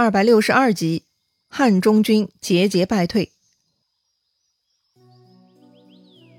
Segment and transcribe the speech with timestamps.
[0.00, 1.02] 二百六十二集，
[1.50, 3.32] 汉中军节节败退。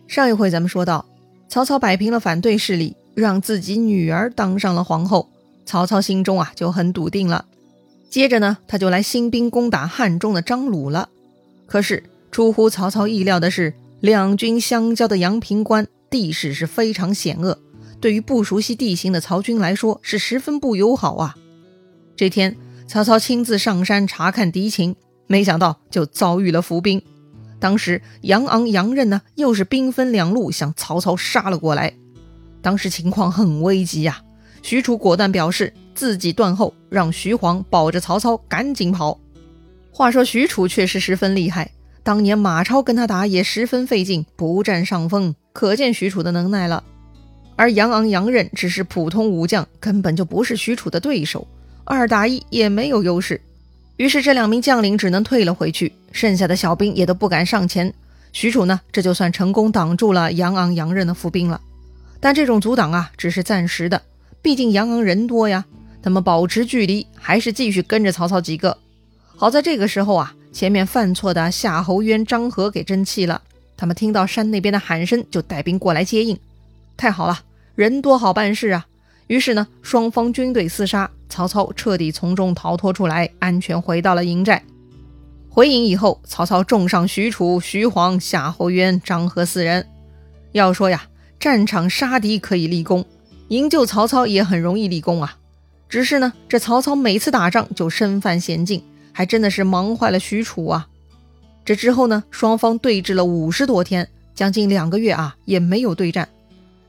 [0.07, 1.05] 上一回咱们说到，
[1.47, 5.29] 曹操摆平了反对势力，让自己女儿当上了皇后，
[5.63, 7.45] 曹操心中啊就很笃定了。
[8.09, 11.09] 接着呢，他就来兴兵攻打汉中的张鲁了。
[11.67, 17.59] 可是出乎曹操意料的是，两军相交的阳平关地势是非常险恶，
[17.99, 21.35] 对于不熟悉地形的曹军来说是十分不友好啊。
[22.15, 22.57] 这天。
[22.91, 27.01] 曹操亲自上山查看敌情，没想到就遭遇了伏兵。
[27.57, 31.93] 当时杨昂、杨任呢，又是兵分两路向曹操杀了过来。
[32.61, 34.21] 当时情况很危急呀，
[34.61, 39.17] 许褚果断表示自己断后，让徐晃保着曹操赶紧跑。
[39.93, 41.71] 话说许褚确实十分厉害，
[42.03, 46.83] 当年马超跟他打也十分费劲，不占上风，可见许褚的能耐了。
[47.55, 51.47] 而杨昂、杨任只是普通武将，根本就不是许褚的对手。
[51.93, 53.41] 二打一也没有优势，
[53.97, 57.93] 于是这两名将领只能退了回去，剩下的小兵也都不敢上前。
[58.31, 61.59] 许褚呢，这就算成功挡住了杨昂、杨任的伏兵了。
[62.21, 64.01] 但这种阻挡啊，只是暂时的，
[64.41, 65.65] 毕竟杨昂人多呀。
[66.01, 68.77] 他们保持距离，还是继续跟着曹操几个。
[69.35, 73.41] 好在这个时候啊，前面犯错的夏侯渊、张合给争气了，
[73.75, 76.39] 他们听到山那边的喊声，就带兵过来接应。
[76.95, 77.41] 太好了，
[77.75, 78.85] 人多好办事啊。
[79.27, 81.09] 于是呢，双方军队厮杀。
[81.29, 84.61] 曹操彻底从中逃脱出来，安全回到了营寨。
[85.49, 89.87] 回营以后，曹操重赏许褚、徐晃、夏侯渊、张合四人。
[90.51, 91.03] 要说呀，
[91.39, 93.05] 战场杀敌可以立功，
[93.47, 95.37] 营救曹操也很容易立功啊。
[95.87, 98.83] 只是呢，这曹操每次打仗就身犯险境，
[99.13, 100.89] 还真的是忙坏了许褚啊。
[101.63, 106.27] 这之后呢，双方对峙了五十多天，将近两个月啊，也没有对战。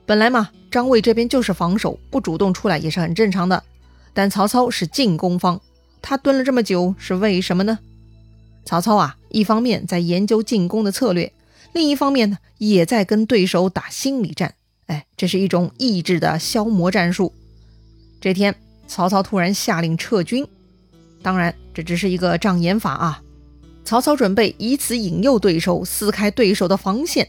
[0.05, 3.63] 本来嘛，张魏这边就是防守，不主动出来也是很正常的。
[4.15, 5.61] 但曹操是进攻方，
[6.01, 7.79] 他蹲了这么久是为什么呢？
[8.65, 11.33] 曹操啊，一方面在研究进攻的策略，
[11.73, 14.55] 另一方面呢，也在跟对手打心理战。
[14.87, 17.33] 哎，这是一种意志的消磨战术。
[18.21, 18.55] 这天，
[18.87, 20.47] 曹操突然下令撤军，
[21.23, 23.23] 当然这只是一个障眼法啊。
[23.85, 27.29] 曹操准备以此引诱对手撕开对手的防线。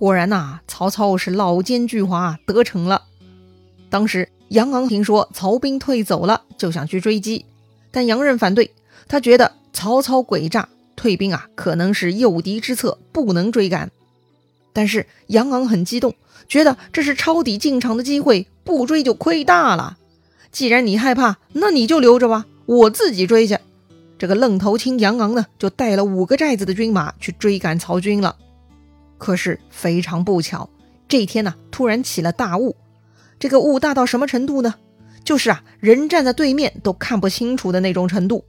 [0.00, 3.02] 果然呐，曹操是老奸巨猾，得逞了。
[3.88, 4.28] 当时。
[4.50, 7.44] 杨昂听说曹兵退走了，就想去追击，
[7.92, 8.72] 但杨任反对，
[9.06, 13.92] 他觉得曹操诡诈，退兵啊可能是诱敌之策，不能追赶。
[14.72, 16.16] 但是杨昂很激动，
[16.48, 19.96] 觉得这是抄底进场的机会，不追就亏大了。
[20.50, 23.56] 既然你害怕，那你就留着吧，我自己追去。
[24.18, 28.34] 这个愣头青杨昂呢，就带了五个寨子的军马去追赶曹军了。
[29.20, 30.68] 可是非常不巧，
[31.06, 32.74] 这天呢，突然起了大雾。
[33.38, 34.74] 这个雾大到什么程度呢？
[35.22, 38.44] 就是啊，人站在对面都看不清楚的那种程度，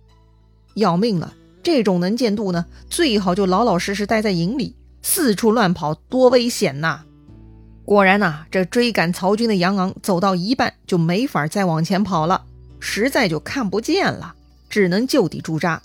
[0.75, 1.33] 要命了！
[1.61, 7.01] 这种能见度呢，最好就老老实实待在营里，四处乱跑多危险呐！
[7.83, 12.45] 果然呐，这追赶曹军的杨昂走到一半就没法再往前跑了，
[12.79, 14.33] 实在就看不见了，
[14.69, 15.81] 只能就地驻扎。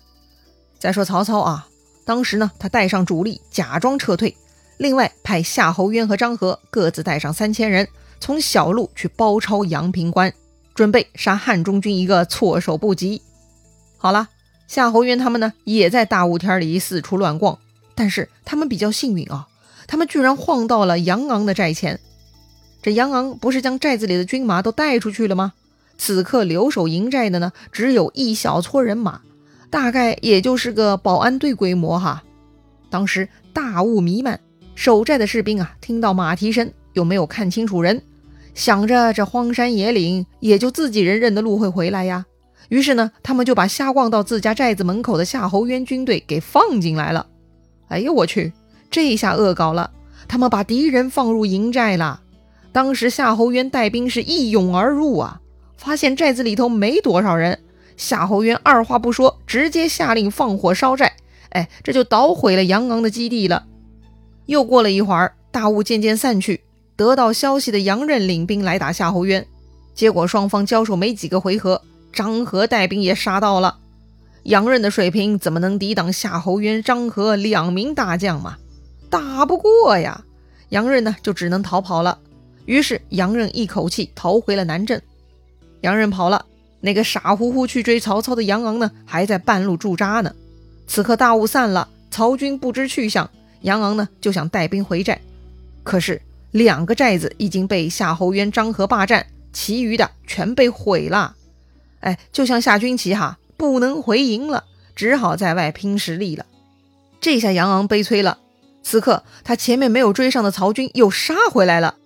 [0.79, 1.67] 再说曹操啊，
[2.05, 4.37] 当时呢，他带上主力，假装撤退，
[4.79, 7.89] 另外派夏侯渊和张合各自带上三千人。
[8.19, 10.33] 从小路去包抄阳平关，
[10.75, 13.21] 准备杀汉中军一个措手不及。
[13.99, 14.29] 好了，
[14.67, 17.59] 夏侯渊他们呢，也在大雾天里四处乱逛，
[17.95, 19.49] 但是他们比较幸运啊，
[19.87, 22.01] 他们居然晃到了杨昂的寨前。
[22.83, 25.53] 这杨昂不是将寨子里的军马都带出去了吗？
[25.99, 29.21] 此刻留守营寨的呢，只有一小撮人马，
[29.69, 32.23] 大概也就是个保安队规模哈。
[32.89, 34.41] 当时大雾弥漫，
[34.77, 36.71] 守寨的士兵啊，听到马蹄声。
[36.93, 38.01] 又没有看清楚人，
[38.55, 42.25] 想着这荒山野岭，也就自己人认得路会回来呀。
[42.71, 47.27] 于是呢，他们就把瞎逛到自家寨子门口的夏侯渊军队给放进来了。
[47.89, 48.55] 哎呦我去，
[48.91, 49.91] 这下恶搞了，
[50.27, 52.23] 他们把敌人放入营寨了。
[52.73, 55.43] 当时夏侯渊带兵是一涌而入啊，
[55.77, 57.59] 发现寨子里头没多少人，
[57.99, 61.13] 夏侯渊二话不说，直接下令放火烧寨。
[61.51, 63.67] 哎，这就捣毁了杨昂的基地了。
[64.47, 66.63] 又过了一会儿，大雾渐渐散去。
[66.97, 69.47] 得到消息的杨任领兵来打夏侯渊，
[69.95, 71.83] 结果双方交手没几个回合，
[72.13, 73.79] 张合带兵也杀到了。
[74.45, 78.57] 杨任的水平怎么能抵挡夏侯渊、张合两名大将嘛？
[79.11, 80.25] 打不过呀！
[80.71, 82.19] 杨任呢就只能逃跑了。
[82.65, 85.01] 于是杨任一口气逃回了南郑。
[85.83, 86.47] 杨任跑了，
[86.81, 90.35] 那个傻乎乎去追曹操的杨昂呢，还在半路驻扎呢。
[90.87, 93.31] 此刻大雾散了，曹军不知去向，
[93.67, 95.21] 杨昂呢就想带兵回寨，
[95.85, 96.23] 可是。
[96.53, 101.37] 两个寨子已经被夏侯渊、张合霸占，其余的全被毁了。
[102.01, 104.65] 哎，就像下军棋哈，不能回营了，
[104.95, 106.47] 只好在外拼实力了。
[107.21, 108.39] 这下杨昂悲催了。
[108.83, 111.97] 此刻他前面没有追上的曹军又杀回来了。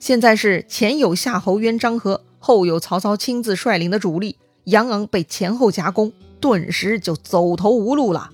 [0.00, 8.32] 现在是前有夏侯渊、张合，后有曹操亲自率领的主力，杨昂被前后夹攻，顿时就走投无路了。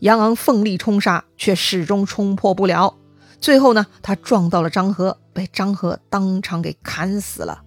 [0.00, 2.96] 杨昂奋力冲杀，却始终冲破不了。
[3.40, 7.62] 最后呢，他撞到了张合，被张合当场给砍死了。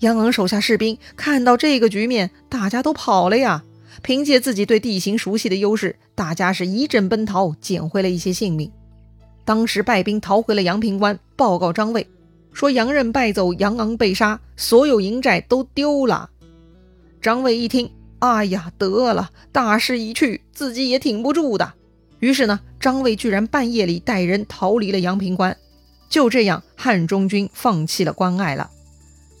[0.00, 3.64] 杨昂手下士兵看到这个局面，大家都跑了呀。
[4.02, 8.70] 凭借自己对地形熟悉的优势，大家是一阵奔逃，捡回了一些性命。
[9.44, 12.06] 当时败兵逃回了阳平关，报告张卫，
[12.52, 16.28] 说杨任败走，杨昂被杀，所有营寨都丢了。
[17.22, 21.74] 张卫一听，哎呀，得了，大势已去，自己也挺不住的。
[22.18, 25.56] 于是呢，张卫居然半夜里带人逃离了阳平关。
[26.08, 28.70] 就这样，汉中军放弃了关隘了。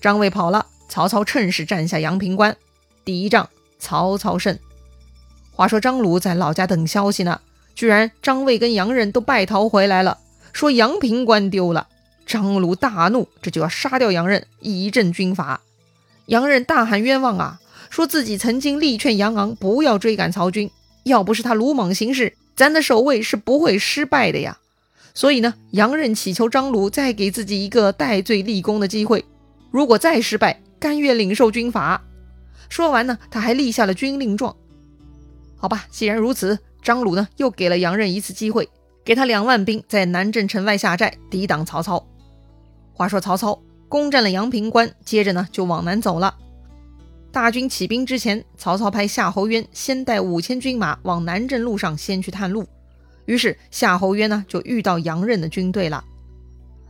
[0.00, 2.56] 张卫跑了，曹操趁势占下阳平关。
[3.04, 4.58] 第一仗，曹操胜。
[5.52, 7.40] 话说张鲁在老家等消息呢，
[7.74, 10.18] 居然张卫跟杨任都败逃回来了，
[10.52, 11.88] 说阳平关丢了。
[12.26, 15.62] 张鲁大怒，这就要杀掉杨任，以振军阀。
[16.26, 17.60] 杨任大喊冤枉啊，
[17.90, 20.70] 说自己曾经力劝杨昂不要追赶曹军，
[21.04, 24.58] 要不是他鲁莽行事，咱的守卫是不会失败的呀。
[25.14, 29.24] 所以呢，杨任祈求张鲁再给自己一个戴罪立功的机会。
[29.70, 32.02] 如果再失败，甘愿领受军法。
[32.68, 34.54] 说完呢，他还立下了军令状。
[35.56, 38.68] 好吧，既然如此，张鲁呢又给了杨任一次机会，
[39.04, 42.06] 给他两万兵在南郑城外下寨，抵挡曹操。
[42.92, 46.34] 话说曹操攻占了阳平关，接着呢就往南走了。
[47.36, 52.66] 大军起兵之前，曹操派夏侯渊先带五千军马往南郑路上先去探路。
[53.26, 56.02] 于是夏侯渊呢就遇到杨任的军队了。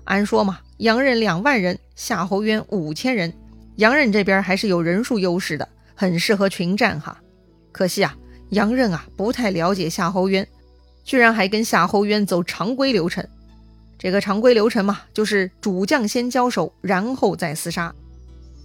[0.05, 0.61] 按说嘛。
[0.77, 3.35] 杨任两万人，夏侯渊五千人，
[3.75, 7.21] 杨任这边还是有人数优势的，很适合群战哈。
[7.73, 8.17] 可惜啊，
[8.51, 10.47] 杨任啊不太了解夏侯渊，
[11.03, 13.27] 居然还跟夏侯渊走常规流程。
[13.99, 17.93] 这个常规流程嘛，就是主将先交手，然后再厮杀。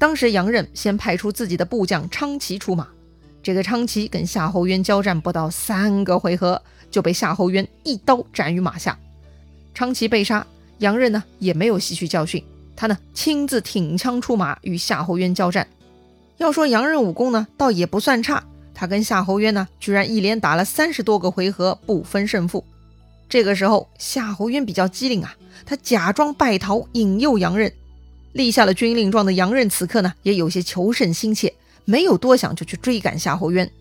[0.01, 2.87] 当时杨任先派出自己的部将昌齐出马，
[3.43, 6.59] 这个昌齐跟夏侯渊交战不到三个回合，
[6.89, 8.97] 就被夏侯渊一刀斩于马下，
[9.75, 10.43] 昌齐被杀。
[10.79, 12.43] 杨任呢也没有吸取教训，
[12.75, 15.67] 他呢亲自挺枪出马与夏侯渊交战。
[16.37, 18.43] 要说杨任武功呢，倒也不算差，
[18.73, 22.65] 他跟夏侯渊呢居然一连打了三十多个回合不分胜负。
[23.29, 27.71] 这个时候夏侯渊比较机灵啊，他假装败逃引诱杨任，
[28.33, 31.53] 立下了军令状的杨任此刻呢也有些求胜心切，
[31.85, 33.71] 没有多想就去追赶夏侯渊，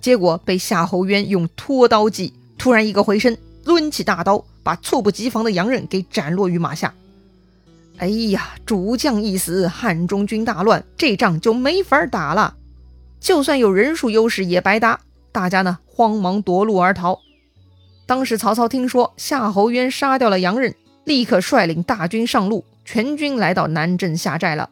[0.00, 4.44] 结果被夏侯渊用拖刀计，突然一个回身，抡起大刀。
[4.66, 6.92] 把猝不及防的杨任给斩落于马下。
[7.98, 12.56] 哎呀，主将一死，汉中军大乱，这仗就没法打了。
[13.20, 14.98] 就算有人数优势也白搭，
[15.30, 17.20] 大家呢慌忙夺路而逃。
[18.06, 24.70] 当时曹操听说夏侯渊杀掉了杨任，立刻率领大军上路，全军来到南郑下寨了。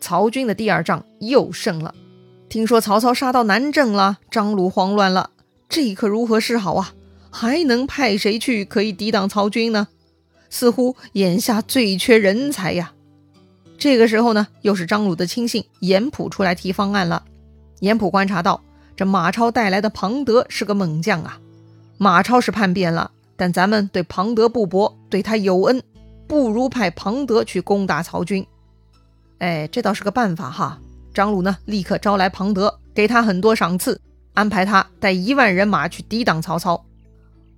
[0.00, 1.94] 曹军的第二仗又胜了。
[2.48, 5.30] 听说曹操杀到南郑了，张鲁慌乱了，
[5.68, 6.94] 这可如何是好啊？
[7.30, 9.88] 还能派谁去可以抵挡曹军呢？
[10.48, 12.92] 似乎眼下最缺人才呀。
[13.76, 17.24] 这个时候呢，又是张鲁的亲信严普出来提方案了。
[17.80, 18.62] 严普观察到，
[18.96, 21.38] 这马超带来的庞德是个猛将啊。
[21.98, 25.82] 马超是叛变了，但咱们对庞德不薄，对他有恩，
[26.26, 28.46] 不如派庞德去攻打曹军。
[29.38, 30.78] 哎，这倒是个办法哈。
[31.14, 34.00] 张鲁呢，立刻招来庞德，给他很多赏赐，
[34.34, 36.84] 安排他带一万人马去抵挡曹操。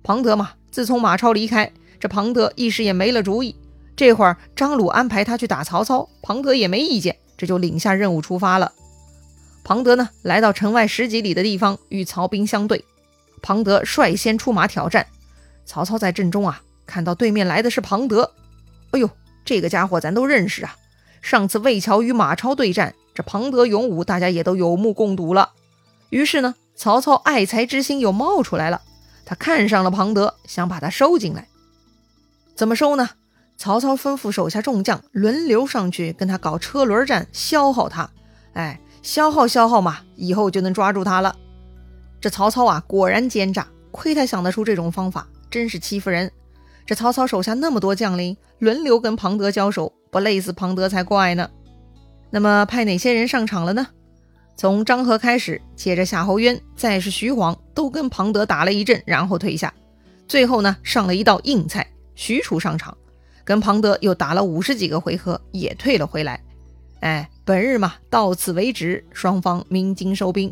[0.03, 3.55] 庞德嘛，自从马超离开，这庞德一时也没了主意。
[3.95, 8.71] 这会儿张鲁安排他去打曹操，庞德也没意见，这就领下任务出发了。
[9.63, 12.85] 庞德呢，来到城外十几里的地方，与曹兵相对。
[13.41, 15.05] 庞德率先出马挑战。
[15.65, 18.31] 曹操在阵中啊，看到对面来的是庞德，
[18.91, 19.09] 哎呦，
[19.45, 20.75] 这个家伙咱都认识啊！
[21.21, 25.51] 上次魏桥与马超对战，这庞德勇武，大家也都有目共睹了。
[26.09, 28.81] 于是呢，曹操爱才之心又冒出来了。
[29.25, 31.47] 他看上了庞德，想把他收进来。
[32.55, 33.09] 怎么收呢？
[33.57, 38.09] 曹操吩咐手下众将轮流上去跟他搞车轮战，消耗他。
[38.53, 41.35] 哎，消耗消耗嘛，以后就能抓住他了。
[42.21, 46.31] 这曹操啊，果然奸诈，亏他想得出这种方法，真是欺负人。
[46.89, 51.47] 这曹操手下那么多将领，轮流跟庞德交手，不累死庞德才怪呢。
[52.31, 53.85] 那么派哪些人上场了呢？
[54.57, 59.71] 从张合开始，接着夏侯渊，再是徐晃，都跟庞德打了一阵，然后退下。
[60.27, 62.97] 最后呢，上了一道硬菜，许褚上场，
[63.43, 66.41] 跟庞德又打了五十几个回合，也退了回来。
[67.01, 70.51] 哎，本日嘛，到此为止，双方鸣金收兵。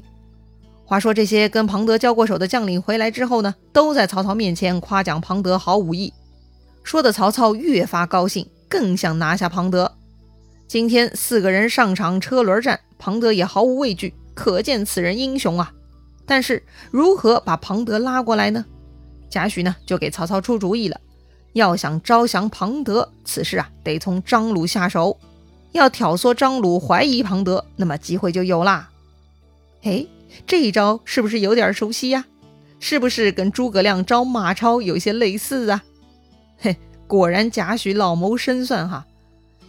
[0.85, 6.13] 话说这些跟庞德交过手的将领回来之后呢，都在曹操面前夸奖庞德好武艺，
[6.87, 9.91] 说的曹操越发高兴，更想拿下庞德。
[10.69, 15.73] 今天四个人上场车轮战，庞德也毫无畏惧，可见此人英雄啊。
[16.25, 18.63] 但是如何把庞德拉过来呢？
[19.29, 20.97] 贾诩呢就给曹操出主意了，
[21.51, 25.19] 要想招降庞德，此事啊得从张鲁下手。
[25.73, 28.89] 要挑唆张鲁怀疑庞德，那么机会就有啦。
[29.83, 30.07] 哎，
[30.45, 32.23] 这一招是不是有点熟悉呀？
[32.79, 35.83] 是不是跟诸葛亮招马超有些类似啊？
[36.57, 36.75] 嘿，
[37.07, 39.05] 果然贾诩老谋深算哈。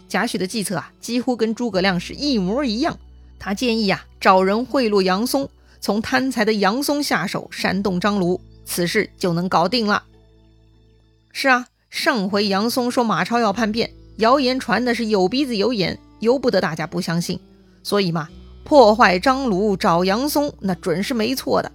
[0.07, 2.97] 贾诩的计策啊，几乎跟诸葛亮是一模一样。
[3.37, 10.03] 他建议啊，找人贿赂杨松，从贪财的杨松下手，煽动张鲁，此事就能搞定了。
[11.31, 13.91] 是啊，上回杨松说马超要叛变。
[14.17, 17.39] 谣言传的是有鼻子有眼，由不得大家不相信。
[17.83, 18.27] 所以嘛，
[18.65, 21.71] 破坏张鲁找杨松，那准是没错的。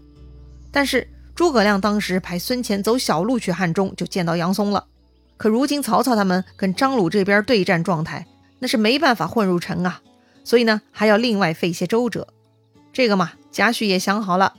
[0.70, 4.84] 但是诸葛亮当时派孙乾走小路去汉中，就见到杨松了。
[5.36, 8.26] 可如今曹操他们跟张鲁这边对战状态，
[8.58, 10.00] 那是没办法混入城啊。
[10.44, 12.28] 所以呢，还要另外费些周折。
[12.92, 14.54] 这个嘛，贾诩也想好了，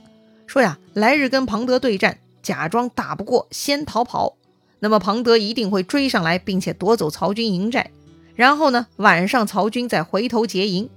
[0.46, 4.36] 说呀，来日跟庞德对战，假装打不过，先逃跑。
[4.80, 7.90] 那么庞德一定会追上来，并且夺走曹军营寨，
[8.34, 10.90] 然后呢，晚上曹军再回头劫营。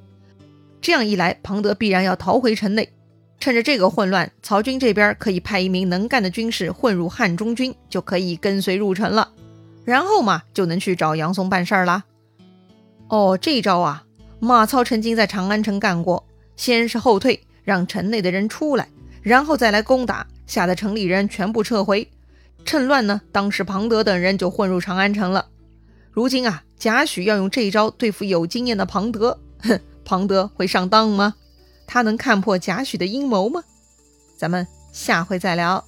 [0.82, 2.90] 这样一来，庞德必然要逃回城内。
[3.40, 9.32] 趁着这个混乱，曹军这边可以派一名能干的军士混入汉中军，就可以跟随入城了。
[9.86, 12.04] 然后嘛，就能去找杨松办事儿啦。
[13.08, 14.04] 哦，这招啊，
[14.40, 16.24] 马超曾经在长安城干过。
[16.56, 18.90] 先是后退，让城内的人出来，
[19.22, 22.08] 然后再来攻打，吓得城里人全部撤回。
[22.66, 25.48] 趁乱呢，当时庞德等人就混入长安城了。
[26.12, 31.36] 如今啊，贾诩要用这一招对付有经验的庞德，哼，庞德会上当吗？
[31.88, 33.64] 他能看破贾诩的阴谋吗？
[34.38, 35.84] 咱们下回再聊。